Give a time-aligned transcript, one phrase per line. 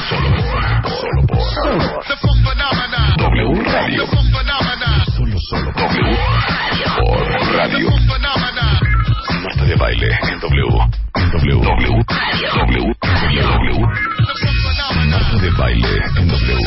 [0.00, 1.84] Solo por, solo
[2.20, 2.36] por
[3.18, 4.06] W Radio.
[5.14, 6.18] Solo, solo W
[6.96, 7.20] por
[7.56, 7.88] Radio.
[9.66, 10.66] De baile en W.
[11.32, 11.60] W.
[11.60, 12.04] W.
[12.54, 12.94] W.
[13.28, 13.86] W.
[15.10, 16.60] Marta de baile en W.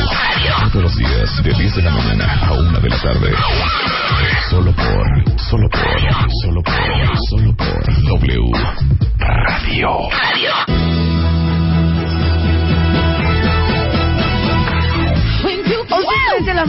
[0.70, 3.34] Todos los días de 10 de la mañana a 1 de la tarde.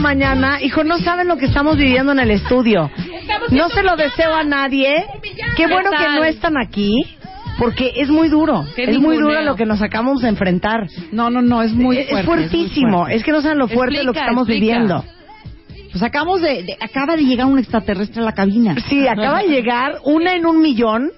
[0.06, 2.88] Mañana, hijo, no saben lo que estamos viviendo en el estudio.
[3.50, 5.04] No se lo deseo a nadie.
[5.56, 7.02] Qué bueno que no están aquí,
[7.58, 8.64] porque es muy duro.
[8.76, 9.28] Qué Es muy ninguneo.
[9.30, 10.86] duro lo que nos acabamos de enfrentar.
[11.10, 12.20] No, no, no, es muy Es- fuerte.
[12.20, 12.86] es fuertísimo.
[12.88, 13.16] muy fuerte.
[13.16, 14.74] Es que no saben lo fuerte de lo que Explica, estamos explica.
[14.74, 15.04] viviendo.
[15.90, 18.76] Pues acabamos de, de- acaba de llegar un extraterrestre a la cabina.
[18.88, 21.10] Sí, acaba de llegar una en un millón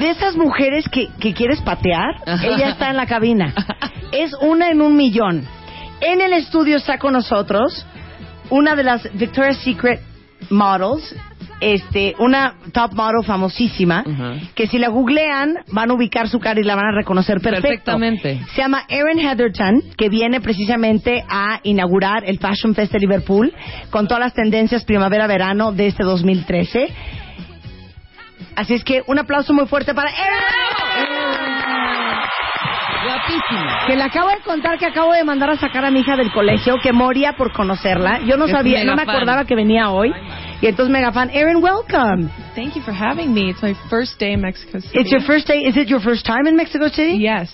[0.00, 2.16] de esas mujeres que, que quieres patear.
[2.44, 3.54] Ella está en la cabina.
[4.12, 5.46] Es una en un millón.
[6.00, 7.86] En el estudio está con nosotros
[8.50, 10.00] una de las Victoria's Secret
[10.50, 11.14] models,
[11.60, 14.04] este, una top model famosísima,
[14.54, 17.68] que si la googlean van a ubicar su cara y la van a reconocer perfecto.
[17.68, 18.40] Perfectamente.
[18.54, 23.52] Se llama Erin Heatherton, que viene precisamente a inaugurar el Fashion Fest de Liverpool
[23.90, 26.88] con todas las tendencias primavera-verano de este 2013.
[28.54, 31.15] Así es que un aplauso muy fuerte para Erin.
[33.16, 33.84] Guapísima.
[33.86, 36.32] Que le acabo de contar que acabo de mandar a sacar a mi hija del
[36.32, 38.20] colegio, que moría por conocerla.
[38.26, 39.14] Yo no Es sabía, no me fan.
[39.16, 40.12] acordaba que venía hoy.
[40.60, 42.28] Y entonces mega fan, Erin, welcome.
[42.54, 43.50] Thank you for having me.
[43.50, 44.98] It's my first day in Mexico City.
[44.98, 45.66] It's your first day.
[45.66, 47.16] Is it your first time in Mexico City?
[47.18, 47.50] Yes.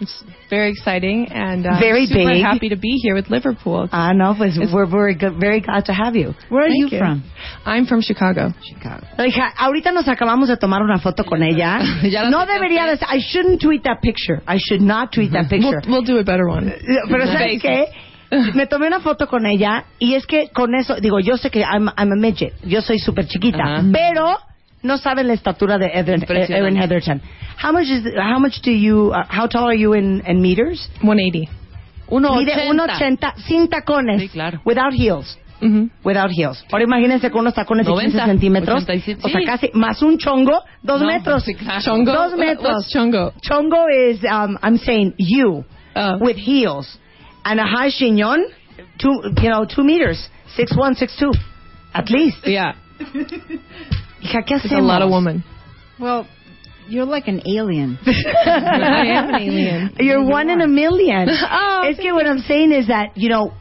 [0.00, 2.42] It's very exciting and uh, Very super big.
[2.44, 3.88] happy to be here with Liverpool.
[3.90, 6.34] Ah, no, pues we're very, good, very glad to have you.
[6.50, 7.24] Where are Thank you, from?
[7.66, 8.54] I'm from Chicago.
[8.62, 9.04] Chicago.
[9.18, 11.80] Hija, ahorita nos acabamos de tomar una foto con ella.
[12.30, 14.40] No debería de I shouldn't tweet that picture.
[14.46, 15.80] I should not tweet that picture.
[15.88, 16.72] We'll, we'll do a better one.
[17.08, 17.86] Pero ¿sabes qué?
[18.54, 21.60] Me tomé una foto con ella y es que con eso, digo, yo sé que
[21.60, 23.84] I'm, I'm a midget, yo soy súper chiquita, Ajá.
[23.90, 24.36] pero
[24.82, 26.80] no saben la estatura de Erin, Impresionante.
[26.80, 27.20] Heatherton.
[27.62, 30.88] How much is, how much do you, uh, how tall are you in, in meters?
[31.02, 31.48] 180.
[32.10, 34.20] Mide 1.80 sin tacones.
[34.22, 34.60] Sí, claro.
[34.64, 35.36] Without heels.
[35.60, 36.62] hmm Without heels.
[36.72, 38.82] Ahora imagínense con unos tacones de 15 90, centímetros.
[38.84, 39.44] 87, O sea, sí.
[39.46, 41.42] casi, más un chongo, dos No, metros.
[41.44, 41.80] sí, claro.
[41.82, 42.12] Chongo?
[42.12, 42.62] Dos metros.
[42.76, 43.32] what's chongo?
[43.42, 45.64] Chongo is, um, I'm saying you,
[45.96, 46.18] Oh.
[46.20, 46.98] with heels.
[47.44, 48.44] And a high chignon,
[48.98, 50.28] two, you know, two meters.
[50.56, 51.32] Six one, six two.
[51.92, 52.38] At least.
[52.46, 52.74] Yeah.
[54.22, 55.44] Hija, ¿qué It's a lot of woman.
[56.00, 56.26] Well,
[56.88, 57.98] you're like an alien.
[58.06, 59.94] I am an alien.
[59.98, 61.28] You're one in a million.
[61.50, 63.52] Oh, es que what I'm saying is that, you know,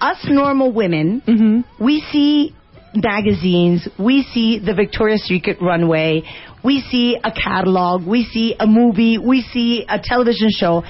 [0.00, 2.54] us normal women, hmm we see
[2.94, 6.22] magazines, we see the Victoria's Secret runway,
[6.64, 10.82] we see a catalog, we see a movie, we see a television show,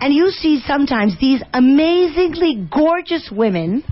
[0.00, 3.84] and you see sometimes these amazingly gorgeous women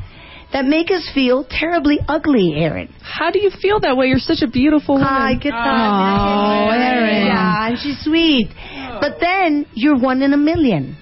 [0.53, 2.89] that make us feel terribly ugly, Erin.
[3.03, 4.07] How do you feel that way?
[4.07, 5.09] You're such a beautiful woman.
[5.09, 5.61] Ay, ¿qué tal?
[5.63, 7.27] Oh, Erin.
[7.27, 8.49] Yeah, and she's sweet.
[9.01, 10.97] But then you're one in a million.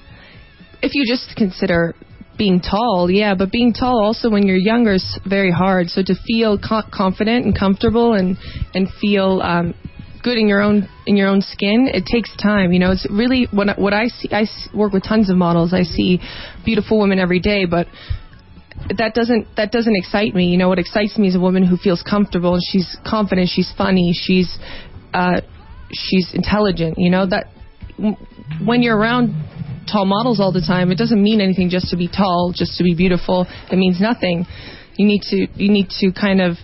[0.83, 1.95] if you just consider
[2.37, 5.89] being tall, yeah, but being tall also when you're younger is very hard.
[5.89, 8.37] So to feel co- confident and comfortable and
[8.75, 9.75] and feel um,
[10.23, 12.71] good in your own in your own skin, it takes time.
[12.73, 14.29] You know, it's really what I- what I see.
[14.31, 15.73] I s- work with tons of models.
[15.75, 16.21] I see
[16.65, 17.89] beautiful women every day, but
[18.97, 20.47] that doesn't that doesn't excite me.
[20.47, 23.73] You know, what excites me is a woman who feels comfortable and she's confident, she's
[23.77, 24.59] funny, she's
[25.13, 25.41] uh,
[25.93, 26.97] she's intelligent.
[26.99, 27.47] You know that
[28.65, 29.35] when you're around
[29.91, 32.85] tall models all the time, it doesn't mean anything just to be tall, just to
[32.85, 33.47] be beautiful.
[33.71, 34.47] It means nothing.
[34.97, 36.57] You need to you need to kind of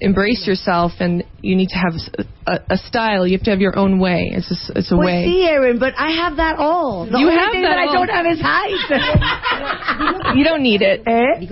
[0.00, 2.10] embrace yourself and you need to have s-
[2.46, 3.26] a, a style.
[3.26, 4.30] You have to have your own way.
[4.32, 5.26] It's a, it's a way.
[5.26, 7.06] sí, Erin, but I have that all.
[7.06, 10.34] The You only have thing that that, I don't have is height.
[10.36, 11.02] You don't need it.
[11.06, 11.48] ¿Eh?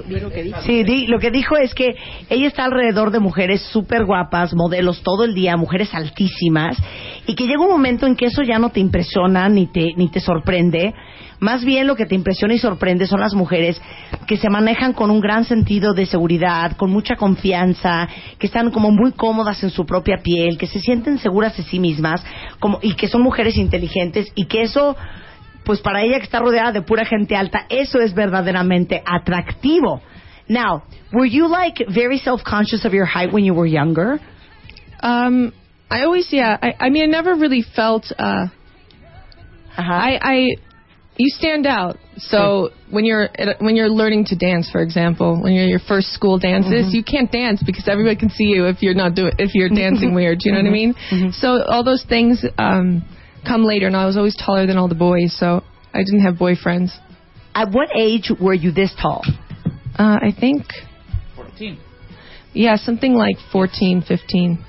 [0.64, 1.96] Sí, di- lo que dijo es que
[2.28, 6.76] ella está alrededor de mujeres súper guapas, modelos todo el día, mujeres altísimas,
[7.26, 10.08] y que llega un momento en que eso ya no te impresiona ni te, ni
[10.10, 10.94] te sorprende.
[11.38, 13.80] Más bien lo que te impresiona y sorprende son las mujeres
[14.26, 18.90] que se manejan con un gran sentido de seguridad, con mucha confianza, que están como
[18.90, 22.24] muy cómodas en su propia piel, que se sienten seguras de sí mismas
[22.58, 24.96] como, y que son mujeres inteligentes y que eso
[25.64, 30.00] pues para ella que está rodeada de pura gente alta, eso es verdaderamente atractivo.
[30.48, 34.20] Now, were you like very self-conscious of your height when you were younger?
[35.02, 35.52] Um,
[35.90, 36.56] I always, yeah.
[36.62, 38.04] I, I mean, I never really felt.
[38.16, 38.46] Uh.
[39.76, 40.46] I, I,
[41.18, 41.98] you stand out.
[42.18, 43.28] So when you're
[43.60, 47.02] when you're learning to dance, for example, when you're at your first school dances, you
[47.04, 50.38] can't dance because everybody can see you if you're not doing if you're dancing weird.
[50.42, 50.94] You know what I mean?
[51.32, 52.44] So all those things.
[52.58, 53.04] Um,
[53.46, 55.62] come later, and I was always taller than all the boys, so
[55.94, 56.90] I didn't have boyfriends.
[57.54, 59.22] At what age were you this tall?
[59.98, 60.64] Uh, I think.
[61.36, 61.78] 14.
[62.52, 64.64] Yeah, something like 14, 15.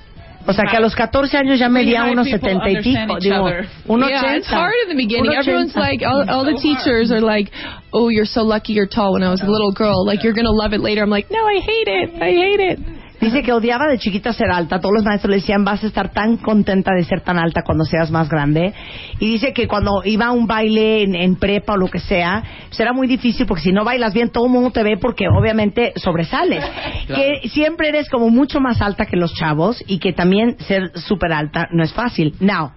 [0.48, 3.18] O sea, que a los 14 años ya medía unos 70 y pico.
[3.20, 3.68] Digo, other.
[3.86, 5.30] un Yeah, it's hard in the beginning.
[5.30, 7.52] Everyone's like, all, all the teachers are like,
[7.92, 10.06] oh, you're so lucky you're tall when I was a little girl.
[10.06, 11.02] Like, you're going to love it later.
[11.02, 12.14] I'm like, no, I hate it.
[12.14, 12.97] I hate it.
[13.20, 14.80] Dice que odiaba de chiquita ser alta.
[14.80, 17.84] Todos los maestros le decían, vas a estar tan contenta de ser tan alta cuando
[17.84, 18.72] seas más grande.
[19.18, 22.44] Y dice que cuando iba a un baile en, en prepa o lo que sea,
[22.68, 25.26] pues era muy difícil porque si no bailas bien, todo el mundo te ve porque
[25.28, 26.64] obviamente sobresales.
[27.08, 31.32] Que siempre eres como mucho más alta que los chavos y que también ser súper
[31.32, 32.34] alta no es fácil.
[32.38, 32.72] Now,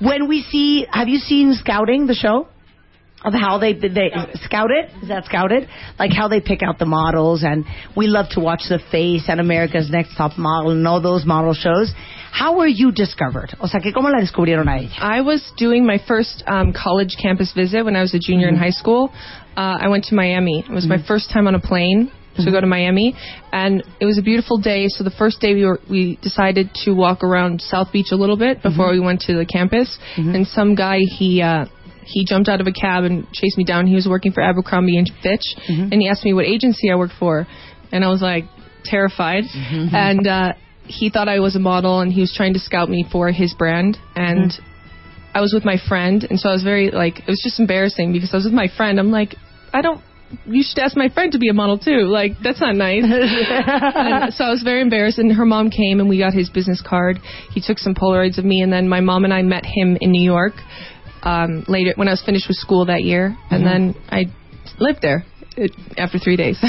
[0.00, 2.48] when we see, have you seen Scouting, the show?
[3.24, 4.90] Of how they they scout it.
[5.02, 5.68] Is that scouted
[5.98, 7.64] like how they pick out the models and
[7.96, 11.54] we love to watch the face and America's Next Top Model and all those model
[11.54, 11.92] shows
[12.32, 15.86] how were you discovered o sea que cómo la descubrieron a ella I was doing
[15.86, 19.10] my first um, college campus visit when I was a junior in high school.
[19.56, 20.64] Uh, I went to Miami.
[20.68, 23.14] It was my first time on a plane to go to Miami,
[23.52, 24.88] and it was a beautiful day.
[24.88, 28.36] So the first day we were we decided to walk around South Beach a little
[28.36, 29.96] bit before we went to the campus.
[30.34, 31.42] And some guy he.
[31.42, 31.66] Uh,
[32.06, 33.86] he jumped out of a cab and chased me down.
[33.86, 35.92] He was working for Abercrombie and Fitch, mm-hmm.
[35.92, 37.46] and he asked me what agency I worked for,
[37.92, 38.44] and I was like
[38.84, 39.44] terrified.
[39.44, 39.94] Mm-hmm.
[39.94, 40.52] And uh,
[40.86, 43.54] he thought I was a model, and he was trying to scout me for his
[43.54, 43.98] brand.
[44.14, 44.64] And mm-hmm.
[45.34, 48.12] I was with my friend, and so I was very like it was just embarrassing
[48.12, 48.98] because I was with my friend.
[48.98, 49.34] I'm like,
[49.72, 50.00] I don't.
[50.46, 52.06] You should ask my friend to be a model too.
[52.06, 53.04] Like that's not nice.
[53.06, 55.18] and so I was very embarrassed.
[55.18, 57.18] And her mom came, and we got his business card.
[57.52, 60.10] He took some Polaroids of me, and then my mom and I met him in
[60.10, 60.54] New York
[61.24, 64.26] um, later when I was finished with school that year, and then I
[64.78, 65.24] lived there
[65.56, 66.58] it, after three days.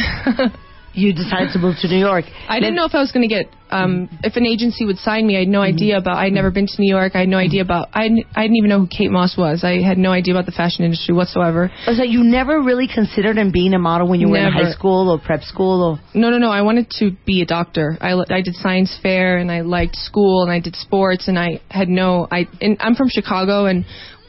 [0.96, 3.34] you decided to move to New York I didn't know if I was going to
[3.36, 5.36] get um, if an agency would sign me.
[5.36, 6.18] I had no idea about.
[6.18, 7.14] I'd never been to New York.
[7.16, 7.90] I had no idea about.
[7.94, 9.64] I didn't- I didn't even know who Kate Moss was.
[9.64, 11.72] I had no idea about the fashion industry whatsoever.
[11.88, 14.72] o sea you never really considered in being a model when you were in high
[14.72, 16.52] school or prep school or No, no, no.
[16.52, 17.98] I wanted to be a doctor.
[18.00, 21.60] I, I did science fair and I liked school and I did sports and I
[21.70, 22.28] had no.
[22.32, 23.84] I and I'm from Chicago and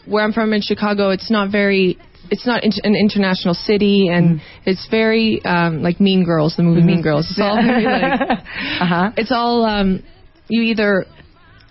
[0.06, 1.98] where I'm from in Chicago, it's not very.
[2.28, 6.82] It's not in, an international city and it's very um, like Mean Girls, the movie
[6.82, 7.28] Mean Girls.
[7.30, 8.20] It's all very like.
[8.80, 10.02] uh-huh It's all um,
[10.48, 11.04] you either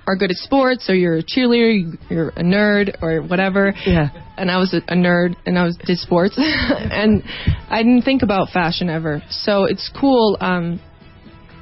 [0.07, 3.73] are good at sports or you're a cheerleader, you- you're a nerd or whatever.
[3.85, 4.07] Yeah.
[4.37, 7.21] And I was a, a nerd and I was did sports and
[7.69, 9.23] I didn't think about fashion ever.
[9.29, 10.37] So it's cool.
[10.39, 10.79] Um,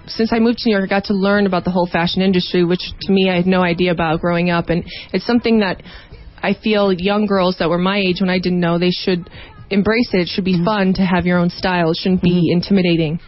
[0.05, 2.63] since I moved to New York, I got to learn about the whole fashion industry,
[2.63, 4.83] which to me I had no idea about growing up, and
[5.13, 5.81] it's something that
[6.43, 9.29] I feel young girls that were my age when I didn't know they should
[9.69, 10.21] embrace it.
[10.21, 10.65] It should be mm-hmm.
[10.65, 11.91] fun to have your own style.
[11.91, 12.57] It shouldn't be mm-hmm.
[12.57, 13.19] intimidating.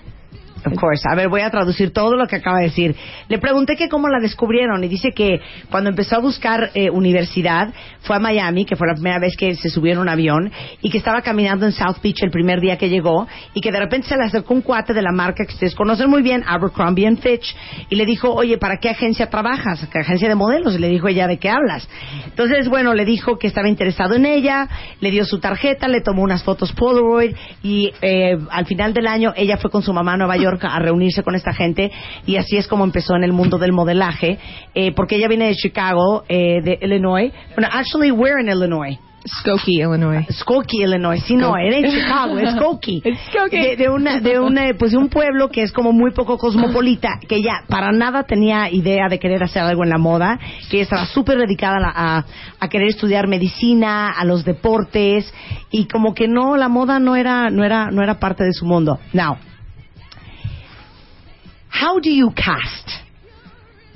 [0.66, 1.04] Of course.
[1.08, 2.96] A ver, voy a traducir todo lo que acaba de decir.
[3.28, 5.40] Le pregunté que cómo la descubrieron y dice que
[5.70, 9.56] cuando empezó a buscar eh, universidad fue a Miami, que fue la primera vez que
[9.56, 10.52] se subió en un avión
[10.82, 13.80] y que estaba caminando en South Beach el primer día que llegó y que de
[13.80, 17.06] repente se le acercó un cuate de la marca que ustedes conocen muy bien, Abercrombie
[17.06, 17.56] and Fitch,
[17.90, 19.88] y le dijo, oye, ¿para qué agencia trabajas?
[19.92, 20.76] ¿Qué agencia de modelos?
[20.76, 21.88] Y le dijo ella, ¿de qué hablas?
[22.26, 24.68] Entonces, bueno, le dijo que estaba interesado en ella,
[25.00, 29.34] le dio su tarjeta, le tomó unas fotos Polaroid y eh, al final del año
[29.36, 31.92] ella fue con su mamá a Nueva York a reunirse con esta gente
[32.26, 34.40] y así es como empezó en el mundo del modelaje,
[34.74, 37.32] eh, porque ella viene de Chicago, eh, de Illinois.
[37.56, 39.00] Bueno, actually, we're in Illinois.
[39.28, 40.26] Skokie, Illinois.
[40.30, 41.24] Skokie, Illinois.
[41.26, 43.02] Sí, no, era en Chicago, es Skokie.
[43.52, 47.20] De, de una, de una, pues de un pueblo que es como muy poco cosmopolita,
[47.28, 51.06] que ella para nada tenía idea de querer hacer algo en la moda, que estaba
[51.08, 52.26] súper dedicada a, a,
[52.60, 55.34] a querer estudiar medicina, a los deportes,
[55.72, 58.66] y como que no, la moda no era, no era, no era parte de su
[58.66, 59.00] mundo.
[59.14, 59.38] Now,
[61.82, 63.06] how do you cast?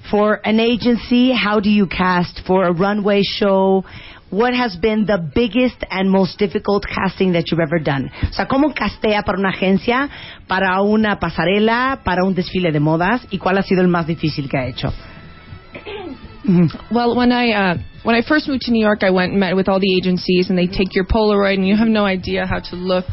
[0.10, 1.32] for an agency?
[1.32, 3.84] How do you cast for a runway show?
[4.30, 8.12] What has been the biggest and most difficult casting that you've ever done?
[8.24, 10.08] O sea, ¿cómo castea para una agencia,
[10.48, 13.26] para una pasarela, para un desfile de modas?
[13.32, 14.94] ¿Y cuál ha sido el más difícil que ha hecho?
[16.90, 19.56] Well, when I uh, when I first moved to New York, I went and met
[19.56, 22.60] with all the agencies, and they take your Polaroid, and you have no idea how
[22.72, 23.06] to look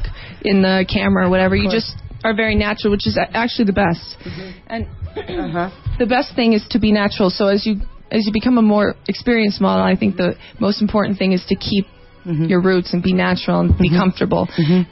[0.43, 1.55] in the camera or whatever.
[1.55, 1.93] You just
[2.27, 4.17] are very natural, which is actually the best.
[4.25, 4.51] Mm-hmm.
[4.67, 4.87] And
[5.55, 5.71] uh-huh.
[5.99, 7.31] the best thing is to be natural.
[7.31, 7.77] So as you
[8.11, 11.57] as you become a more experienced model, I think the most important thing is to
[11.57, 11.87] keep
[12.25, 12.45] mm-hmm.
[12.45, 13.99] your roots and be natural and be mm-hmm.
[13.99, 14.49] comfortable.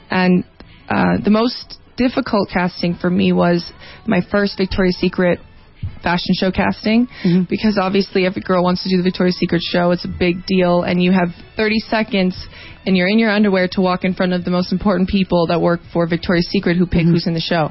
[0.09, 0.43] And
[0.89, 3.71] uh, the most difficult casting for me was
[4.05, 5.39] my first Victoria's Secret
[6.05, 7.07] fashion show casting
[7.49, 9.89] because obviously every girl wants to do the Victoria's Secret show.
[9.91, 12.37] It's a big deal, and you have 30 seconds,
[12.85, 15.59] and you're in your underwear to walk in front of the most important people that
[15.59, 17.69] work for Victoria's Secret who pick who's in the show.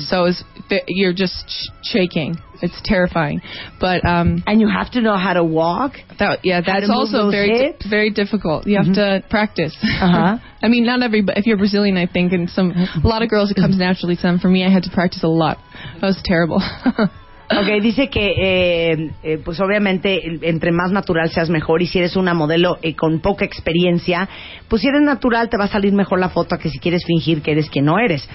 [0.00, 0.42] So it's,
[0.88, 2.36] you're just sh- shaking.
[2.62, 3.42] It's terrifying,
[3.78, 5.94] but um, And you have to know how to walk.
[6.18, 7.84] that yeah, that's also very hips?
[7.90, 8.66] very difficult.
[8.66, 9.76] You have to practice.
[9.82, 10.38] Uh-huh.
[10.62, 11.22] I mean, not every.
[11.36, 14.22] If you're Brazilian, I think, and some a lot of girls it comes naturally to
[14.22, 14.38] them.
[14.38, 15.58] For me, I had to practice a lot.
[16.00, 16.62] That was terrible.
[17.50, 21.82] Ok, dice que, eh, eh, pues obviamente, entre más natural seas mejor.
[21.82, 24.28] Y si eres una modelo eh, con poca experiencia,
[24.68, 27.42] pues si eres natural te va a salir mejor la foto que si quieres fingir
[27.42, 28.26] que eres quien no eres.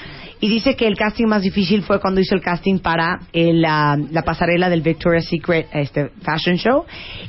[0.41, 3.99] Y dice que el casting más difícil fue cuando hizo el casting para eh, la,
[4.11, 6.85] la pasarela del Victoria's Secret este, Fashion Show.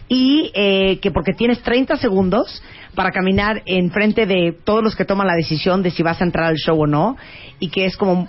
[0.08, 2.62] Y eh, que porque tienes 30 segundos
[2.94, 6.46] para caminar enfrente de todos los que toman la decisión de si vas a entrar
[6.46, 7.16] al show o no.
[7.58, 8.28] Y que es como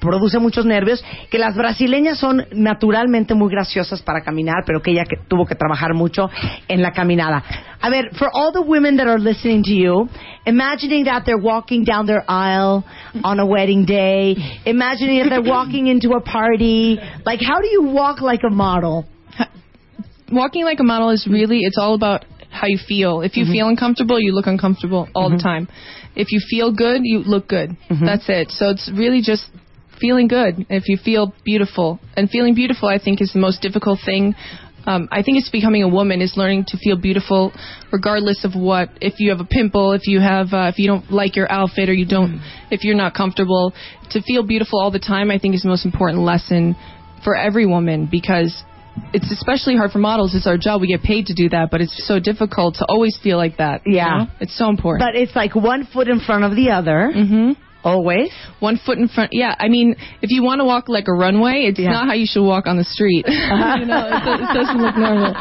[0.00, 5.04] produce muchos nervios, que las brasileñas son naturalmente muy graciosas para caminar, pero que ella
[5.04, 6.30] que tuvo que trabajar mucho
[6.68, 7.42] en la caminada.
[7.80, 10.08] A ver, for all the women that are listening to you,
[10.46, 12.84] imagining that they're walking down their aisle
[13.22, 17.82] on a wedding day, imagining that they're walking into a party, like how do you
[17.82, 19.06] walk like a model?
[20.30, 23.22] Walking like a model is really it's all about how you feel.
[23.22, 23.52] If you mm-hmm.
[23.52, 25.46] feel uncomfortable, you look uncomfortable all the mm-hmm.
[25.46, 25.68] time.
[26.16, 27.76] If you feel good, you look good.
[27.88, 28.04] Mm-hmm.
[28.04, 28.50] That's it.
[28.50, 29.48] So it's really just
[30.00, 30.66] feeling good.
[30.70, 34.34] If you feel beautiful, and feeling beautiful, I think is the most difficult thing.
[34.86, 37.52] Um, I think it's becoming a woman is learning to feel beautiful,
[37.92, 38.88] regardless of what.
[39.02, 41.88] If you have a pimple, if you have, uh, if you don't like your outfit,
[41.90, 42.40] or you don't,
[42.70, 43.74] if you're not comfortable,
[44.10, 46.74] to feel beautiful all the time, I think is the most important lesson
[47.22, 48.64] for every woman because
[49.12, 50.34] it's especially hard for models.
[50.34, 50.80] It's our job.
[50.80, 53.82] We get paid to do that, but it's so difficult to always feel like that.
[53.84, 54.18] you Yeah.
[54.18, 54.26] know?
[54.40, 55.06] It's so important.
[55.06, 57.52] But it's like one foot in front of the other, hmm
[57.88, 58.30] always.
[58.60, 59.30] One foot in front.
[59.32, 61.90] Yeah, I mean, if you want to walk like a runway, it's Yeah.
[61.90, 63.24] not how you should walk on the street.
[63.28, 65.34] you know, it, it doesn't look normal.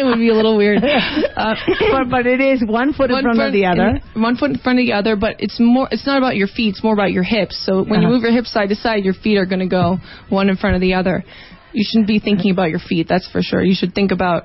[0.00, 0.82] it would be a little weird.
[1.34, 1.54] Uh,
[1.90, 4.00] but, but it is one foot in one front of the other.
[4.14, 5.88] in- one foot in front of the other, but it's more.
[5.90, 6.70] It's not about your feet.
[6.74, 7.60] It's more about your hips.
[7.66, 8.14] So when you Uh-huh.
[8.14, 9.98] move your hips side to side, your feet are going to go
[10.28, 11.24] one in front of the other.
[11.72, 13.06] You shouldn't be thinking about your feet.
[13.08, 13.62] That's for sure.
[13.64, 14.44] You should think about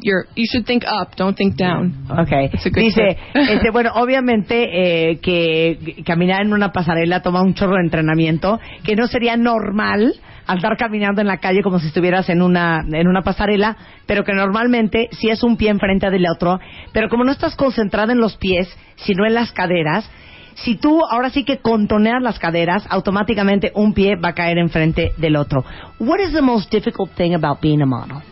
[0.00, 0.26] your.
[0.34, 1.16] You should think up.
[1.16, 2.06] Don't think down.
[2.10, 2.50] Okay.
[2.52, 7.54] It's a good Dice, este, bueno, obviamente eh, que caminar en una pasarela toma un
[7.54, 10.14] chorro de entrenamiento, que no sería normal
[10.46, 14.32] andar caminando en la calle como si estuvieras en una en una pasarela, pero que
[14.32, 16.60] normalmente si es un pie enfrente del otro,
[16.92, 20.10] pero como no estás concentrada en los pies, sino en las caderas,
[20.54, 25.12] si tú ahora sí que contoneas las caderas, automáticamente un pie va a caer enfrente
[25.16, 25.64] del otro.
[25.98, 28.22] What is the most difficult thing about being a model?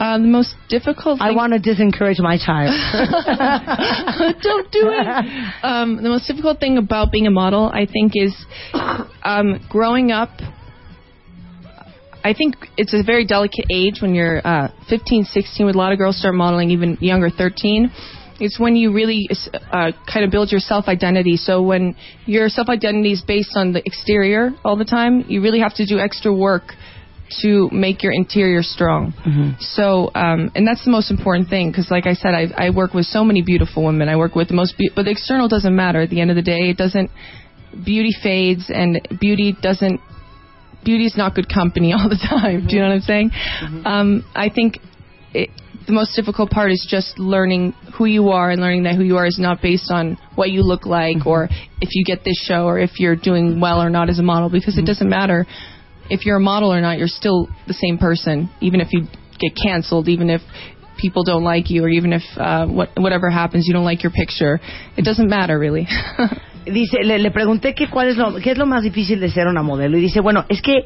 [0.00, 1.20] Uh, the most difficult.
[1.20, 2.72] I want to disencourage my child.
[4.42, 5.06] Don't do it.
[5.62, 8.34] Um, the most difficult thing about being a model, I think, is
[9.22, 10.30] um, growing up.
[12.24, 15.66] I think it's a very delicate age when you're uh, 15, 16.
[15.66, 17.92] With a lot of girls start modeling even younger, 13.
[18.40, 21.36] It's when you really uh, kind of build your self identity.
[21.36, 25.60] So when your self identity is based on the exterior all the time, you really
[25.60, 26.72] have to do extra work
[27.42, 29.12] to make your interior strong.
[29.60, 32.94] So, um, and that's the most important thing because, like I said, I, I work
[32.94, 34.08] with so many beautiful women.
[34.08, 36.00] I work with the most, be- but the external doesn't matter.
[36.00, 37.10] At the end of the day, it doesn't.
[37.84, 40.00] Beauty fades, and beauty doesn't.
[40.84, 42.66] Beauty is not good company all the time.
[42.66, 43.30] Do you know what I'm saying?
[43.84, 44.78] Um, I think
[45.32, 45.50] it,
[45.86, 49.16] the most difficult part is just learning who you are and learning that who you
[49.16, 51.48] are is not based on what you look like or
[51.80, 54.48] if you get this show or if you're doing well or not as a model
[54.50, 55.46] because it doesn't matter
[56.10, 59.06] if you're a model or not, you're still the same person, even if you
[59.38, 60.42] get canceled, even if
[60.98, 64.12] people don't like you, or even if uh, what, whatever happens, you don't like your
[64.12, 64.60] picture.
[64.96, 65.86] It doesn't matter really.
[66.66, 69.46] Dice, le, le pregunté que cuál es lo, qué es lo más difícil de ser
[69.46, 70.84] una modelo y dice, bueno, es que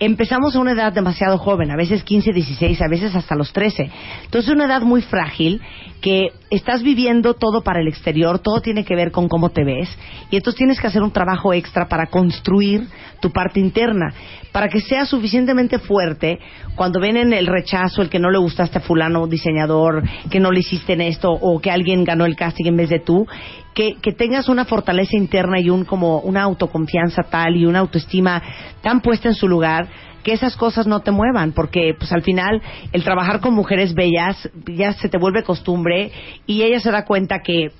[0.00, 3.88] empezamos a una edad demasiado joven, a veces 15, 16, a veces hasta los 13.
[4.24, 5.60] Entonces es una edad muy frágil
[6.00, 9.88] que estás viviendo todo para el exterior, todo tiene que ver con cómo te ves
[10.28, 12.88] y entonces tienes que hacer un trabajo extra para construir
[13.20, 14.12] tu parte interna,
[14.52, 16.38] para que seas suficientemente fuerte
[16.76, 20.52] cuando ven en el rechazo, el que no le gustaste a fulano diseñador, que no
[20.52, 23.26] le hiciste en esto o que alguien ganó el casting en vez de tú,
[23.74, 28.42] que, que tengas una fortaleza interna y un como una autoconfianza tal y una autoestima
[28.82, 29.88] tan puesta en su lugar
[30.22, 34.48] que esas cosas no te muevan porque pues al final el trabajar con mujeres bellas
[34.66, 36.12] ya se te vuelve costumbre
[36.46, 37.72] y ella se da cuenta que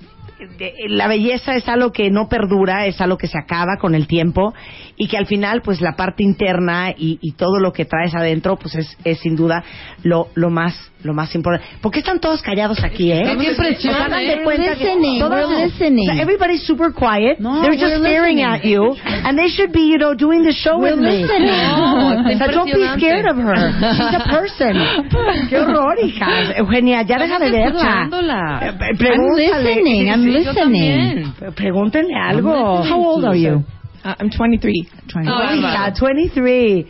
[0.89, 4.55] la belleza es algo que no perdura, es algo que se acaba con el tiempo
[4.97, 8.57] y que al final pues la parte interna y, y todo lo que traes adentro
[8.57, 9.65] pues es, es sin duda
[10.03, 11.67] lo, lo más lo más importante.
[11.81, 13.23] ¿Por qué están todos callados aquí, eh?
[13.25, 16.09] Qué impresión, O sea, hagan de cuenta que Listening, todas- listening.
[16.11, 17.39] o sea, everybody's super quiet.
[17.41, 18.45] No, They're just staring listening.
[18.45, 21.23] at you, and they should be, you know, doing the show We're with me.
[21.23, 21.47] listening.
[21.51, 23.57] No, está o sea, don't be scared of her.
[23.95, 24.77] She's a person.
[25.51, 26.57] Qué horror, hija.
[26.59, 28.61] Eugenia, ya deja de verla.
[28.63, 29.75] Eh, I'm Pregúntale.
[29.75, 31.33] listening, I'm listening.
[31.55, 32.83] Pregúntenle algo.
[32.85, 33.65] How old are you?
[34.05, 34.89] Uh, I'm 23.
[35.27, 36.87] Oh, hija, 23.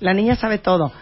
[0.00, 0.92] La niña sabe todo.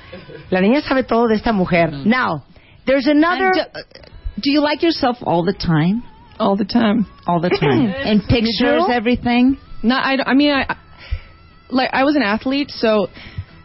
[0.51, 1.93] La niña sabe todo de esta mujer.
[2.05, 2.43] Now,
[2.89, 3.53] there's another...
[3.55, 6.03] And do, do you like yourself all the time?
[6.39, 7.07] All the time.
[7.27, 7.91] All the time.
[8.13, 9.59] In pictures, everything?
[9.83, 10.77] No, I, don't- I mean, I,
[11.71, 13.09] like, I was an athlete, so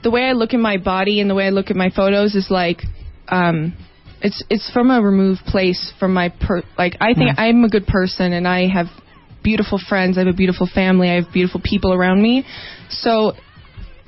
[0.03, 2.35] the way I look at my body and the way I look at my photos
[2.35, 2.81] is like,
[3.29, 3.73] um,
[4.21, 6.61] it's it's from a removed place from my per.
[6.77, 8.87] Like, I think I'm a good person and I have
[9.43, 10.17] beautiful friends.
[10.17, 11.09] I have a beautiful family.
[11.09, 12.45] I have beautiful people around me.
[12.89, 13.33] So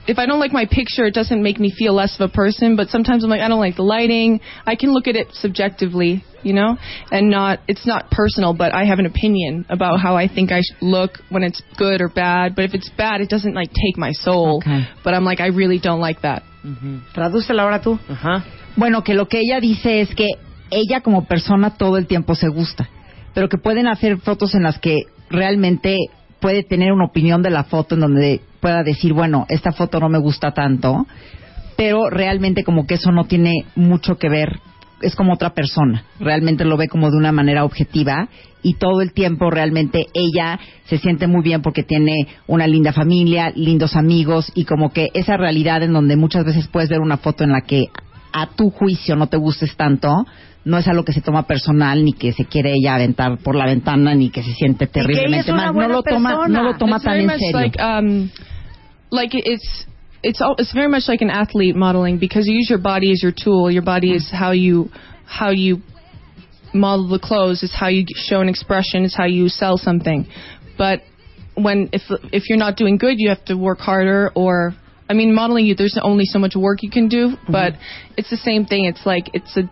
[0.08, 2.76] if I don't like my picture, it doesn't make me feel less of a person.
[2.76, 4.40] But sometimes I'm like, I don't like the lighting.
[4.66, 6.78] I can look at it subjectively, you know,
[7.12, 8.54] and not it's not personal.
[8.54, 12.02] But I have an opinion about how I think I sh- look when it's good
[12.02, 12.56] or bad.
[12.56, 14.62] But if it's bad, it doesn't like take my soul.
[14.64, 14.88] Okay.
[15.04, 16.44] But I'm like, I really don't like that.
[16.64, 17.14] Mm-hmm.
[17.14, 18.00] Tradúcela ahora tú.
[18.10, 18.44] Ajá.
[18.76, 20.28] Bueno, que lo que ella dice es que
[20.70, 22.90] ella como persona todo el tiempo se gusta,
[23.34, 25.98] pero que pueden hacer fotos en las que realmente
[26.40, 30.10] puede tener una opinión de la foto en donde pueda decir, bueno, esta foto no
[30.10, 31.06] me gusta tanto,
[31.78, 34.60] pero realmente como que eso no tiene mucho que ver,
[35.04, 38.28] es como otra persona, realmente lo ve como de una manera objetiva
[38.64, 42.16] y todo el tiempo realmente ella se siente muy bien porque tiene
[42.48, 46.90] una linda familia, lindos amigos y como que esa realidad en donde muchas veces puedes
[46.90, 47.90] ver una foto en la que
[48.34, 50.26] a tu juicio no te gustes tanto,
[50.66, 53.66] no es algo que se toma personal ni que se quiere ella aventar por la
[53.66, 57.20] ventana ni que se siente terriblemente mal, no lo toma, no lo toma it's tan
[57.20, 57.52] en serio.
[57.54, 58.30] like um,
[59.12, 59.86] like it's
[60.24, 63.22] it's all, it's very much like an athlete modeling because you use your body as
[63.22, 63.70] your tool.
[63.70, 64.90] Your body is how you
[65.26, 65.82] how you
[66.74, 67.64] model the clothes.
[67.64, 69.06] It's how you show an expression.
[69.06, 70.28] It's how you sell something.
[70.78, 71.02] But
[71.56, 72.02] when if
[72.34, 74.32] if you're not doing good, you have to work harder.
[74.36, 74.74] Or
[75.10, 77.30] I mean, modeling you there's only so much work you can do.
[77.30, 77.52] Mm-hmm.
[77.52, 77.74] But
[78.18, 78.86] it's the same thing.
[78.86, 79.70] It's like it's a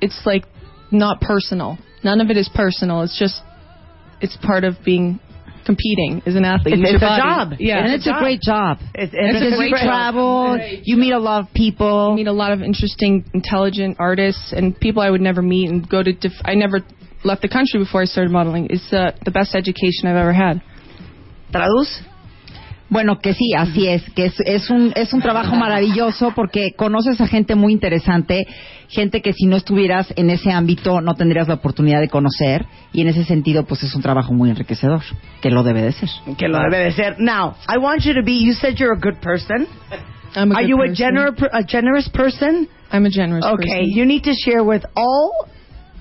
[0.00, 0.44] it's like
[0.90, 1.78] not personal.
[2.02, 3.02] None of it is personal.
[3.02, 3.40] It's just
[4.20, 5.20] it's part of being
[5.64, 6.74] competing as an athlete.
[6.74, 7.22] It's- it's a body.
[7.22, 7.60] job.
[7.60, 8.78] Yeah, and it's a great job.
[8.94, 9.84] It's, It's a Because great you job.
[9.86, 12.12] travel, you meet a lot of people.
[12.12, 15.88] I meet a lot of interesting, intelligent artists and people I would never meet and
[15.88, 16.12] go to.
[16.12, 16.80] Diff- I never
[17.24, 18.66] left the country before I started modeling.
[18.70, 20.60] It's uh, the best education I've ever had.
[21.52, 22.00] Traduz.
[22.94, 27.20] Bueno, que sí, así es, que es, es, un, es un trabajo maravilloso porque conoces
[27.20, 28.46] a gente muy interesante,
[28.88, 33.00] gente que si no estuvieras en ese ámbito no tendrías la oportunidad de conocer y
[33.00, 35.02] en ese sentido pues es un trabajo muy enriquecedor,
[35.42, 36.08] que lo debe de ser.
[36.38, 37.16] Que lo debe de ser.
[37.18, 39.66] Now, I want you to be, you said you're a good person.
[40.36, 41.16] I'm a Are good you a, person.
[41.16, 42.68] gener- a generous person?
[42.92, 43.90] I'm a generous Okay, person.
[43.90, 45.48] you need to share with all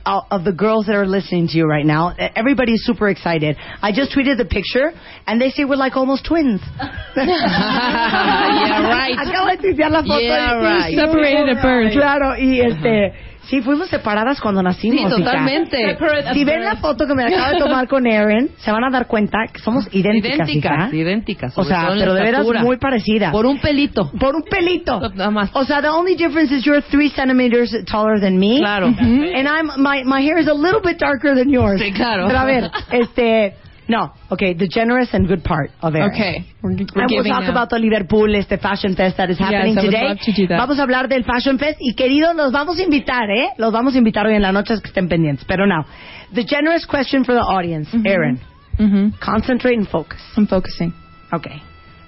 [0.05, 2.13] of the girls that are listening to you right now.
[2.35, 3.57] Everybody's super excited.
[3.81, 4.91] I just tweeted the picture,
[5.27, 6.61] and they say we're like almost twins.
[7.15, 9.15] Yeah, right.
[9.17, 10.19] Acabo de tuitear la foto.
[10.19, 10.93] Yeah, right.
[10.95, 11.93] Separated at birth.
[11.93, 13.11] Claro, y este...
[13.11, 13.32] Uh-huh.
[13.45, 15.11] Sí, fuimos separadas cuando nacimos.
[15.11, 15.97] Sí, totalmente.
[16.33, 19.07] Si ven la foto que me acabo de tomar con Erin, se van a dar
[19.07, 20.47] cuenta que somos idénticas.
[20.49, 20.95] Idénticas, hija.
[20.95, 21.51] idénticas.
[21.51, 22.63] O sobre sea, todo en pero la de veras estatura.
[22.63, 23.31] muy parecidas.
[23.31, 24.11] Por un pelito.
[24.19, 24.99] Por un pelito.
[25.13, 25.49] Nada más.
[25.53, 28.59] O sea, the only difference is you're three centimeters taller than me.
[28.59, 28.87] Claro.
[28.87, 31.81] And I'm my my hair is a little bit darker than yours.
[31.81, 32.27] Sí, claro.
[32.27, 33.55] Pero a ver, este,
[33.87, 36.11] no, okay, the generous and good part of Erin.
[36.11, 37.51] Okay, we're, we're And we'll talk now.
[37.51, 40.07] about the Liverpool, este Fashion Fest that is happening Yes, I would today.
[40.07, 40.57] love to do that.
[40.57, 43.49] Vamos a hablar del Fashion Fest y queridos, los vamos a invitar, ¿eh?
[43.57, 45.43] Los vamos a invitar hoy en la noche, es que estén pendientes.
[45.45, 45.85] Pero now,
[46.33, 48.39] the generous question for the audience, Erin,
[48.77, 50.19] hmm concentrate and focus.
[50.37, 50.93] I'm focusing.
[51.31, 51.61] Okay.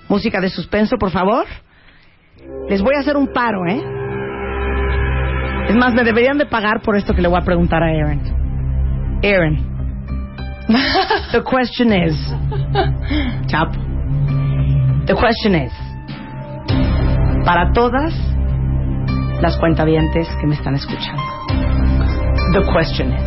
[0.08, 1.46] Música de suspenso, por favor.
[2.70, 3.82] Les voy a hacer un paro, ¿eh?
[5.68, 8.22] Es más, me deberían de pagar por esto que le voy a preguntar a Aaron.
[9.24, 9.75] Aaron,
[11.32, 12.16] the question is...
[13.52, 13.78] Chapo.
[15.06, 15.72] The question is...
[17.46, 18.14] Para todas
[19.42, 21.22] las cuentavientes que me están escuchando.
[22.54, 23.24] The question is...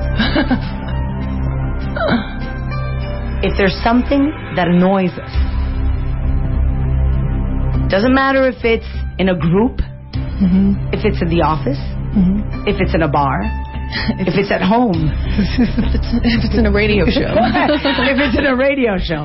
[3.40, 5.30] If there's something that annoys us,
[7.88, 10.92] doesn't matter if it's in a group, mm-hmm.
[10.92, 11.78] if it's in the office,
[12.18, 12.66] mm-hmm.
[12.66, 13.38] if it's in a bar,
[14.20, 15.08] if it's at home,
[15.58, 17.32] if it's in a radio show.
[17.32, 19.24] if it's in a radio show.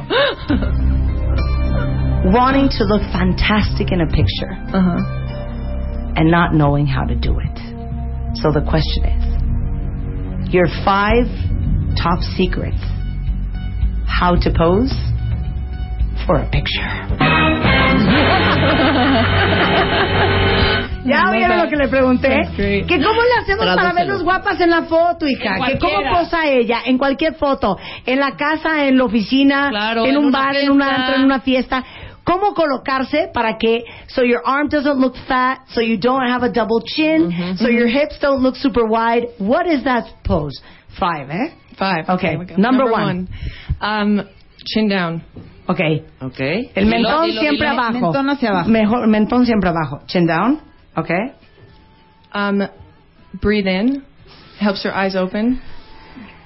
[2.32, 6.16] Wanting to look fantastic in a picture uh-huh.
[6.16, 7.58] and not knowing how to do it.
[8.40, 11.28] So the question is your five
[11.98, 12.80] top secrets
[14.08, 14.94] how to pose
[16.26, 16.88] for a picture.
[21.06, 22.30] Ya oyeron lo que le pregunté.
[22.56, 23.96] Que cómo le hacemos para Tradúcelo.
[23.96, 25.56] vernos guapas en la foto, hija.
[25.68, 27.78] Que cómo posa ella en cualquier foto.
[28.06, 30.96] En la casa, en la oficina, Claro, en un bar, en un fiesta.
[30.96, 31.84] antro, en una fiesta.
[32.24, 36.50] ¿Cómo colocarse para que so your arm doesn't look fat, so you don't have a
[36.50, 39.28] double chin, so your hips don't look super wide?
[39.40, 40.62] What is that pose?
[40.98, 41.52] Five, eh?
[41.78, 42.06] Five.
[42.08, 43.28] Okay, number one.
[43.82, 44.22] Um,
[44.66, 45.22] chin down.
[45.68, 46.06] Okay.
[46.22, 46.40] Ok.
[46.40, 47.82] El Dilo, mentón dilo, siempre dilo.
[47.82, 48.00] abajo.
[48.00, 48.70] Mentón hacia abajo.
[48.70, 50.00] Mejor, mentón siempre abajo.
[50.08, 50.60] Chin down.
[50.98, 51.34] Okay.
[52.34, 52.68] Um,
[53.42, 54.04] breathe in.
[54.60, 55.62] Helps your eyes open.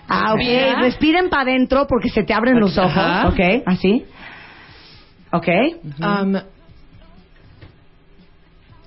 [0.09, 0.39] Ah, ok.
[0.39, 0.81] Respira.
[0.81, 2.91] Respiren para adentro porque se te abren los ojos.
[2.95, 3.27] Ajá.
[3.27, 4.05] Ok, así.
[5.31, 5.47] Ok.
[6.01, 6.37] Um,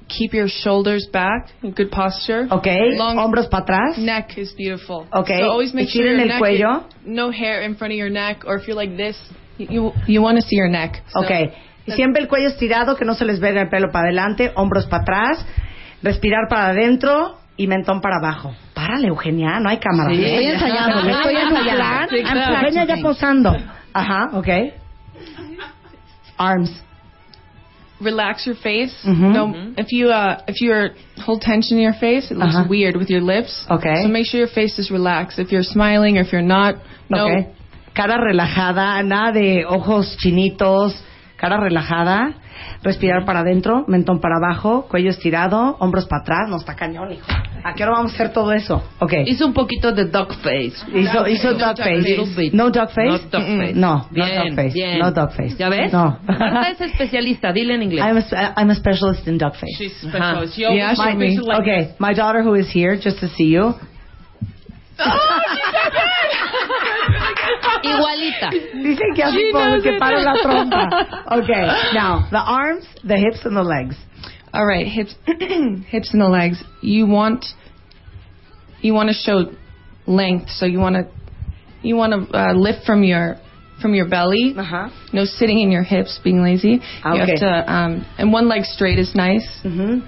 [0.09, 1.51] keep your shoulders back.
[1.63, 2.47] in Good posture.
[2.51, 2.67] Ok.
[2.97, 3.99] Long Hombros para atrás.
[3.99, 5.07] neck is beautiful.
[5.13, 5.41] Okay.
[5.41, 6.85] So always make sure your el neck cuello.
[7.05, 9.17] no hair in front of your neck, or if you're like this,
[9.59, 11.03] you you, you want to see your neck.
[11.11, 11.53] So Ok.
[11.87, 14.87] Y siempre el cuello estirado, que no se les vea el pelo para adelante, hombros
[14.87, 15.47] para atrás,
[16.03, 18.55] respirar para adentro y mentón para abajo.
[18.75, 20.15] Párale, Eugenia, no hay cámara.
[20.15, 22.09] Sí, estoy ensayando, le estoy ensayando.
[22.11, 22.55] Sí, claro.
[22.55, 23.57] Eugenia ya posando.
[23.93, 24.49] Ajá, ok.
[26.39, 26.85] Arms.
[28.01, 28.95] relax your face.
[29.05, 29.33] Mhm.
[29.33, 30.73] No, if you uh, if you
[31.23, 33.67] hold tension in your face, it looks weird with your lips.
[33.71, 34.03] Okay.
[34.03, 35.39] So make sure your face is relaxed.
[35.39, 36.77] If you're smiling or if you're not,
[37.09, 37.27] no.
[37.27, 37.55] Ok.
[37.95, 40.95] Cara relajada, nada de ojos chinitos,
[41.41, 42.35] cara relajada,
[42.83, 47.27] respirar para adentro, mentón para abajo, cuello estirado, hombros para atrás, no está cañón, hijo.
[47.65, 48.83] ¿A qué hora vamos a hacer todo eso?
[49.01, 49.13] Ok.
[49.27, 50.73] Hizo un poquito de dog face.
[50.95, 52.21] Hizo, hizo No duck duck face.
[52.37, 52.53] Bit.
[52.55, 53.09] No duck face?
[53.09, 53.75] No dog face.
[53.75, 54.73] No, no Bien, duck face.
[54.75, 54.99] bien.
[54.99, 55.57] No duck face.
[55.59, 55.93] ¿Ya ves?
[55.93, 56.19] No.
[56.27, 58.05] Marta es especialista, dile en inglés.
[58.05, 59.77] I'm a, I'm a specialist in duck face.
[59.79, 60.47] She's special.
[60.49, 61.39] She always Yeah, My, me.
[61.61, 63.75] okay, my daughter who is here just to see you.
[67.97, 68.51] Igualita.
[68.51, 70.01] Dicen que así She como que it.
[70.01, 71.43] la trompa.
[71.43, 73.97] Okay, now the arms, the hips, and the legs.
[74.53, 75.15] All right, hips,
[75.89, 76.63] hips and the legs.
[76.83, 77.45] You want,
[78.83, 79.53] you want to show
[80.07, 80.51] length.
[80.51, 81.09] So you want to,
[81.83, 83.37] you want to uh, lift from your,
[83.81, 84.55] from your belly.
[84.57, 84.89] Uh-huh.
[85.13, 86.69] No sitting in your hips, being lazy.
[86.69, 87.31] You Okay.
[87.31, 89.47] have to, um, and one leg straight is nice.
[89.63, 90.03] hmm And,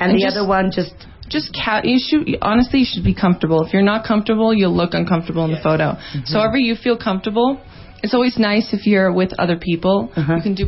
[0.00, 0.94] And the just- other one just
[1.28, 3.64] Just ca- you should honestly you should be comfortable.
[3.64, 5.96] If you're not comfortable, you'll look uncomfortable in the photo.
[6.24, 7.60] So however you feel comfortable.
[8.02, 10.12] It's always nice if you're with other people.
[10.14, 10.36] Uh-huh.
[10.36, 10.66] You can do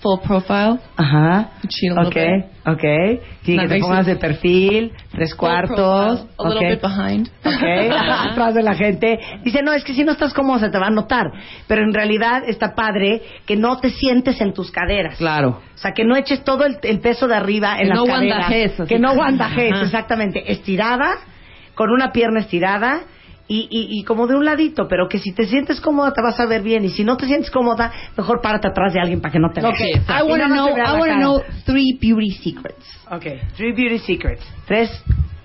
[0.00, 0.78] full profile.
[0.96, 1.38] Ajá.
[1.38, 2.46] A little Okay, bit.
[2.66, 3.20] okay.
[3.44, 6.20] Quiere que te pongas de perfil, tres Full cuartos.
[6.20, 6.70] profile, a little okay.
[6.70, 7.30] bit behind.
[7.44, 7.90] Okay,
[8.30, 9.18] atrás de la gente.
[9.44, 11.26] Dice, no, es que si no estás cómodo se te va a notar.
[11.66, 15.16] Pero en realidad está padre que no te sientes en tus caderas.
[15.18, 15.60] Claro.
[15.74, 18.04] O sea, que no eches todo el, el peso de arriba en Que las no
[18.06, 18.36] caderas.
[18.36, 18.88] guandajes, así.
[18.88, 20.52] Que no guandajes, exactamente.
[20.52, 21.10] Estirada,
[21.74, 23.00] con una pierna estirada
[23.48, 24.86] y, y, y como de un ladito.
[24.88, 26.84] Pero que si te sientes cómoda te vas a ver bien.
[26.84, 29.60] Y si no te sientes cómoda, mejor párate atrás de alguien para que no te
[29.60, 29.74] veas.
[29.74, 31.40] Okay, I want to know.
[31.40, 32.84] I three beauty secrets.
[33.10, 34.42] Okay, three beauty secrets.
[34.66, 34.90] Tres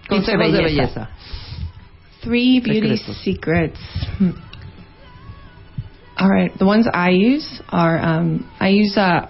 [0.08, 1.10] Consejos de belleza.
[2.22, 3.18] Three beauty Secretos.
[3.24, 3.80] secrets.
[4.20, 4.32] Hmm.
[6.18, 9.30] All right, the ones I use are um, I use a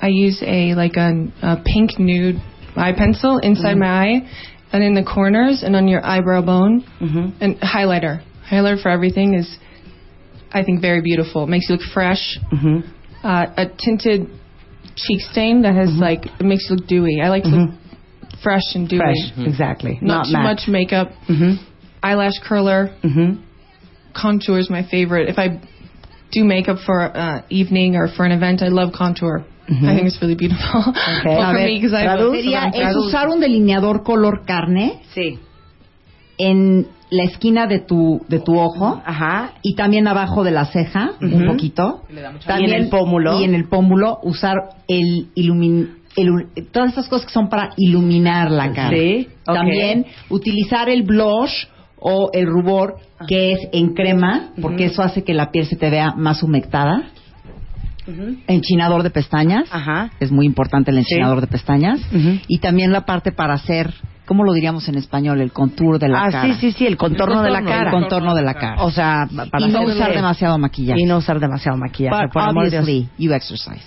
[0.00, 2.40] I use a like a, a pink nude
[2.74, 4.28] eye pencil inside my eye,
[4.72, 7.32] and in the corners and on your eyebrow bone, Mhm.
[7.40, 8.20] and highlighter.
[8.48, 9.58] Highlighter for everything is,
[10.52, 11.44] I think, very beautiful.
[11.44, 12.38] It makes you look fresh.
[12.52, 12.84] Mhm.
[13.22, 14.26] Uh, a tinted
[14.96, 17.20] cheek stain that has like it makes you look dewy.
[17.22, 17.70] I like to look
[18.42, 18.98] fresh and dewy.
[18.98, 19.98] Fresh, exactly.
[20.02, 20.42] Not, too matte.
[20.44, 21.12] much makeup.
[21.28, 21.58] Mhm.
[22.02, 23.38] Eyelash curler, Mhm.
[24.12, 25.28] contour is my favorite.
[25.28, 25.60] If I
[26.32, 29.44] do makeup for uh, evening or for an event, I love contour.
[29.80, 30.80] I think it's really beautiful.
[30.80, 30.94] Okay.
[31.36, 31.80] well, A ver, me.
[32.36, 35.38] Sería es usar un delineador color carne Sí.
[36.38, 39.52] en la esquina de tu de tu ojo Ajá.
[39.62, 42.02] y también abajo de la ceja un poquito.
[42.10, 43.38] Y en el pómulo.
[43.40, 44.56] Y en el pómulo usar
[44.88, 48.96] el ilumin el- todas estas cosas que son para iluminar la cara.
[48.96, 49.28] Sí.
[49.44, 51.66] También utilizar el blush
[51.98, 52.96] o el rubor
[53.28, 57.04] que es en crema, porque eso hace que la piel se te vea más humectada.
[58.46, 59.68] Enchinador de pestañas.
[59.70, 60.10] Ajá.
[60.20, 62.00] Es muy importante el enchinador de pestañas.
[62.12, 62.38] Ujú.
[62.48, 63.92] Y también la parte para hacer,
[64.26, 65.40] ¿cómo lo diríamos en español?
[65.40, 66.54] El contour de la Ah, cara.
[66.54, 67.90] sí, sí, sí, el contorno, de la contorno, cara.
[67.90, 68.82] El contorno de la cara.
[68.82, 71.00] O sea, para y no usar demasiado maquillaje.
[71.00, 72.24] Y no usar demasiado maquillaje.
[72.24, 72.82] But por amor de Dios.
[72.82, 73.84] obviously, you exercise.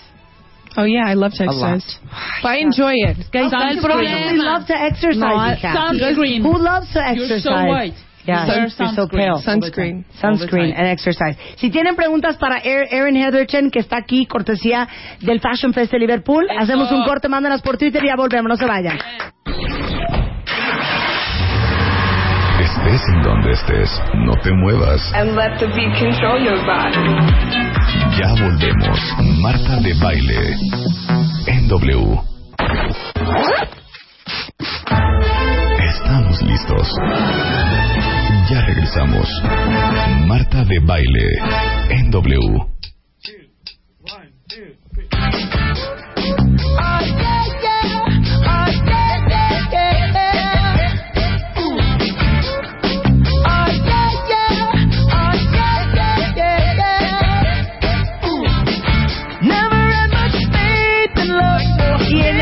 [0.78, 1.98] Oh yeah, I love to exercise.
[2.42, 3.30] But I enjoy it.
[3.30, 6.44] Que ahí está el We love to exercise, No, sunscreen.
[6.44, 7.42] Who loves to You're exercise?
[7.42, 7.96] so white.
[8.26, 9.08] Yeah, you're so sunscreen.
[9.10, 9.38] pale.
[9.42, 10.04] Sunscreen.
[10.20, 11.36] Sunscreen and exercise.
[11.56, 14.88] Si tienen preguntas para Er- Erin Heatherton, que está aquí, cortesía
[15.20, 18.56] del Fashion Fest de Liverpool, hacemos un corte, mándanos por Twitter y ya volvemos, no
[18.56, 18.98] se vayan.
[22.60, 25.00] Estés en donde estés, no te muevas.
[25.14, 26.96] and let the beat control your body.
[28.18, 28.98] Ya volvemos.
[29.40, 30.56] Marta de baile.
[31.46, 32.18] En W.
[35.78, 36.88] Estamos listos.
[38.50, 39.28] Ya regresamos.
[40.26, 41.38] Marta de baile
[41.90, 42.66] en W.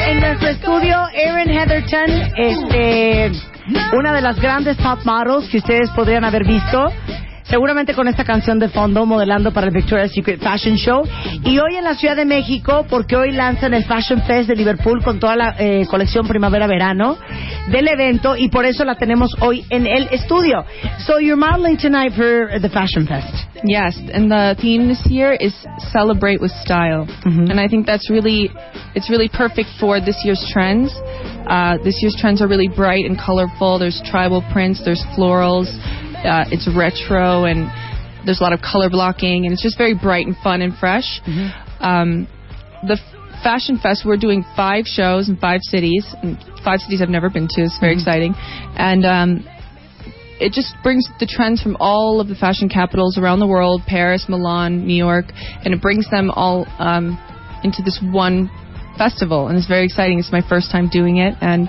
[0.06, 3.32] En nuestro estudio, Erin Heatherton, este,
[3.92, 6.86] una de las grandes top models que ustedes podrían haber visto.
[7.44, 11.06] Seguramente con esta canción de fondo, modelando para el Victoria's Secret Fashion Show.
[11.44, 15.02] Y hoy en la Ciudad de México, porque hoy lanzan el Fashion Fest de Liverpool
[15.02, 17.18] con toda la eh, colección primavera-verano
[17.70, 18.34] del evento.
[18.36, 20.64] Y por eso la tenemos hoy en el estudio.
[21.06, 23.34] So you're modeling tonight for the Fashion Fest.
[23.62, 25.54] Yes, and the theme this year is
[25.92, 27.50] celebrate with style, Mhm.
[27.50, 28.50] and I think that's really,
[28.94, 30.92] it's really perfect for this year's trends.
[31.46, 33.78] Uh, this year's trends are really bright and colorful.
[33.78, 35.68] There's tribal prints, there's florals,
[36.24, 37.68] uh, it's retro, and
[38.24, 41.20] there's a lot of color blocking, and it's just very bright and fun and fresh.
[41.80, 42.26] Um,
[42.86, 47.08] the F- Fashion Fest, we're doing five shows in five cities, and five cities I've
[47.08, 47.62] never been to.
[47.62, 48.34] It's very exciting,
[48.76, 49.44] and um,
[50.40, 54.26] it just brings the trends from all of the fashion capitals around the world Paris,
[54.28, 55.26] Milan, New York
[55.64, 57.18] and it brings them all um,
[57.62, 58.50] into this one
[58.98, 59.48] festival.
[59.48, 60.18] And it's very exciting.
[60.18, 61.34] It's my first time doing it.
[61.40, 61.68] And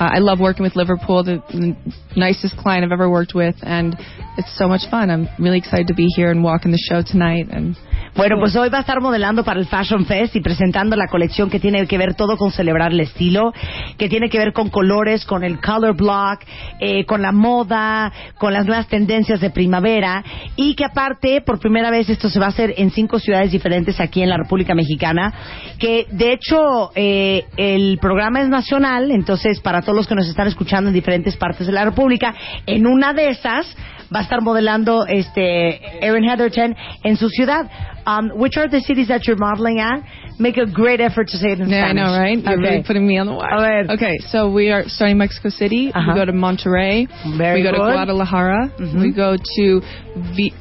[0.00, 1.76] uh, I love working with Liverpool, the, the
[2.16, 3.56] nicest client I've ever worked with.
[3.62, 3.96] And
[4.36, 5.10] it's so much fun.
[5.10, 7.48] I'm really excited to be here and walking the show tonight.
[7.50, 7.76] And
[8.14, 11.50] Bueno, pues hoy va a estar modelando para el Fashion Fest y presentando la colección
[11.50, 13.52] que tiene que ver todo con celebrar el estilo,
[13.96, 16.40] que tiene que ver con colores, con el color block,
[16.80, 20.24] eh, con la moda, con las nuevas tendencias de primavera
[20.56, 24.00] y que aparte, por primera vez, esto se va a hacer en cinco ciudades diferentes
[24.00, 25.32] aquí en la República Mexicana,
[25.78, 30.46] que de hecho eh, el programa es nacional, entonces para todos los que nos están
[30.46, 32.34] escuchando en diferentes partes de la República,
[32.66, 33.74] en una de esas
[34.14, 37.70] va a estar modelando este Erin Heatherton en su ciudad.
[38.06, 40.02] Um, which are the cities that you're modeling at?
[40.38, 42.04] Make a great effort to say it in yeah, I Spanish.
[42.04, 42.38] know, right?
[42.38, 42.68] You're Okay.
[42.70, 43.54] really putting me on the wire.
[43.54, 43.92] A ver.
[43.94, 45.90] Okay, so we are starting Mexico City.
[45.94, 46.12] Uh-huh.
[46.12, 47.08] We go to Monterrey.
[47.38, 47.78] Very we go to.
[47.78, 48.70] Guadalajara.
[48.78, 49.00] Mhm.
[49.00, 49.80] We go to
[50.36, 50.52] Vi-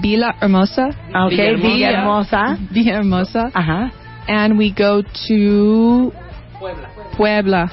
[0.00, 0.90] Villa Hermosa.
[1.26, 2.56] Okay, Villahermosa.
[2.72, 3.50] Villahermosa.
[3.52, 3.90] Ajá.
[4.28, 6.12] And we go to
[6.58, 6.88] Puebla.
[7.16, 7.68] Puebla.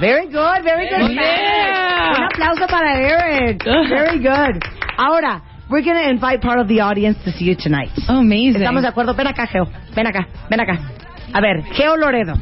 [0.00, 1.10] Very good, very good.
[1.12, 2.14] Yeah.
[2.16, 3.58] Un aplauso para Erin.
[3.88, 4.62] Very good.
[4.96, 7.90] Ahora, we're going to invite part of the audience to see you tonight.
[8.08, 8.62] Oh, amazing.
[8.62, 9.14] ¿Estamos de acuerdo?
[9.14, 9.66] Ven acá, Geo.
[9.94, 10.78] Ven acá, ven acá.
[11.32, 12.34] A ver, Geo Loredo.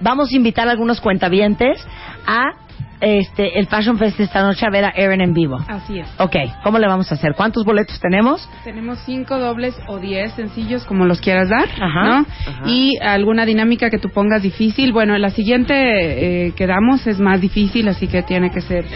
[0.00, 1.78] Vamos a invitar a algunos cuentavientes
[2.26, 2.61] a
[3.02, 5.58] este el Fashion Fest esta noche a ver a Erin en vivo.
[5.68, 6.08] Así es.
[6.18, 7.34] Ok, ¿cómo le vamos a hacer?
[7.34, 8.48] ¿Cuántos boletos tenemos?
[8.62, 12.04] Tenemos cinco dobles o diez sencillos, como los quieras dar, Ajá.
[12.04, 12.26] ¿no?
[12.66, 14.92] Y alguna dinámica que tú pongas difícil.
[14.92, 18.86] Bueno, la siguiente eh, que damos es más difícil, así que tiene que ser.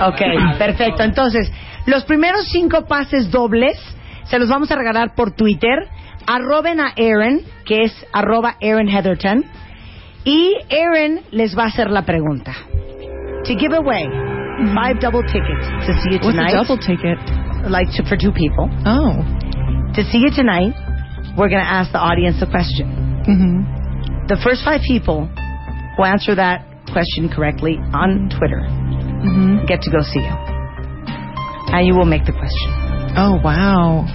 [0.00, 0.20] Ok,
[0.58, 1.02] perfecto.
[1.02, 1.52] Entonces,
[1.86, 3.78] los primeros cinco pases dobles
[4.24, 5.88] se los vamos a regalar por Twitter.
[6.26, 9.44] Arroben a Erin, que es arroba Erin Heatherton.
[10.24, 12.54] Y Erin les va a hacer la pregunta.
[13.46, 14.04] To give away
[14.76, 16.52] five double tickets to see you tonight.
[16.52, 17.18] What's a double ticket?
[17.70, 18.68] Like to, for two people.
[18.84, 19.24] Oh.
[19.96, 20.76] To see you tonight,
[21.36, 22.86] we're going to ask the audience a question.
[23.26, 24.26] Mm-hmm.
[24.28, 25.26] The first five people
[25.96, 28.66] who answer that question correctly on Twitter
[29.20, 29.66] Mm-hmm.
[29.66, 30.32] get to go see you.
[31.72, 32.70] And you will make the question.
[33.20, 34.06] Oh, wow.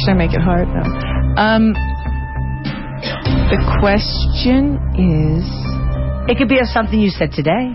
[0.00, 0.68] Should I make it hard?
[0.68, 0.82] No.
[1.36, 1.72] Um,
[3.50, 5.44] the question is
[6.28, 7.72] It could be of something you said today.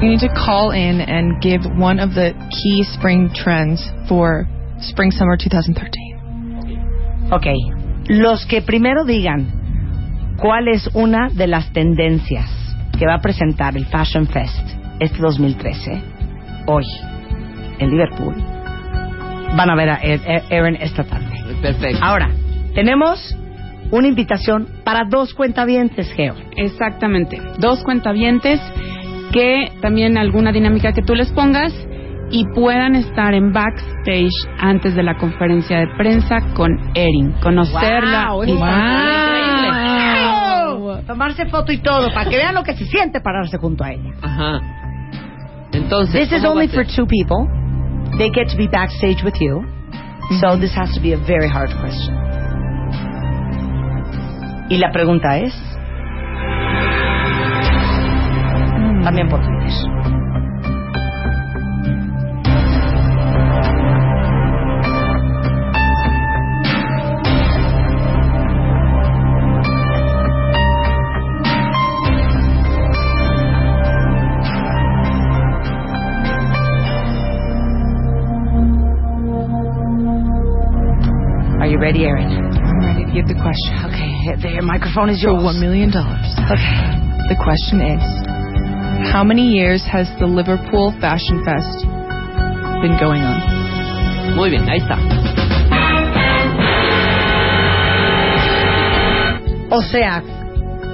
[0.00, 4.46] you need to call in and give one of the key spring trends for
[4.80, 7.30] spring summer 2013.
[7.30, 7.46] Ok.
[8.08, 12.50] Los que primero digan cuál es una de las tendencias
[12.98, 14.58] que va a presentar el Fashion Fest
[14.98, 16.02] este 2013,
[16.66, 16.84] hoy,
[17.78, 18.34] en Liverpool,
[19.56, 21.26] van a ver a E- E- Erin esta tarde.
[21.60, 21.98] Perfecto.
[22.02, 22.30] Ahora,
[22.74, 23.36] tenemos
[23.90, 26.34] una invitación para dos cuentavientes, Geo.
[26.56, 27.40] Exactamente.
[27.58, 28.60] Dos cuentavientes
[29.32, 31.72] que también alguna dinámica que tú les pongas
[32.30, 38.30] y puedan estar en backstage antes de la conferencia de prensa con Erin, conocerla.
[38.32, 38.62] Wow, y- Wow.
[41.06, 44.10] Tomarse foto y todo, para que vean lo que se siente pararse junto a ella.
[44.22, 44.60] Ajá.
[45.72, 47.48] Entonces, This is ¿cómo va only for two people.
[48.18, 49.64] They get to be backstage with you.
[50.40, 52.14] So this has to be a very hard question.
[54.70, 55.52] Y la pregunta es...
[59.04, 60.21] También por Twitter.
[81.76, 82.30] Ready, Erin?
[82.30, 83.72] I'm ready to get the question.
[83.86, 86.26] Okay, the microphone is For one million dollars.
[86.50, 87.02] Okay.
[87.28, 88.02] The question is,
[89.12, 91.86] how many years has the Liverpool Fashion Fest
[92.82, 94.36] been going on?
[94.36, 94.96] Muy bien, ahí está.
[99.70, 100.22] O sea,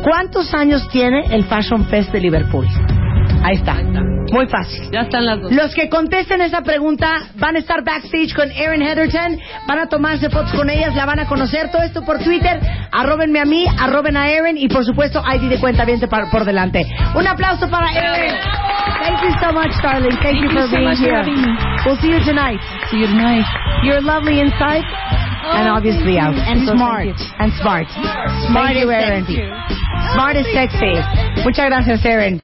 [0.05, 2.67] ¿cuántos años tiene el Fashion Fest de Liverpool?
[3.43, 3.77] Ahí está.
[4.33, 4.91] Muy fácil.
[4.93, 5.53] Ya están las dos.
[5.53, 10.29] Los que contesten esa pregunta van a estar backstage con Erin Heatherton, van a tomarse
[10.31, 11.71] fotos con ellas, la van a conocer.
[11.71, 12.61] Todo esto por Twitter.
[12.93, 16.87] Arróbenme a mí, arroben a Erin y por supuesto ID de cuenta bien por delante.
[17.15, 18.35] Un aplauso para Erin.
[19.01, 20.17] Thank you so much, darling.
[20.23, 21.17] Thank, you for you so being here.
[21.17, 21.57] having.
[21.85, 22.61] We'll see you tonight.
[22.91, 23.45] See you tonight.
[23.85, 24.83] You're lovely inside
[25.55, 26.35] and obviously out.
[26.35, 27.07] And So smart.
[27.17, 27.41] thank.
[27.41, 27.87] And smart.
[28.49, 29.39] Smart Thank is sexy.
[30.15, 30.95] Smart is sexy.
[31.45, 32.37] Muchas gracias, Erin.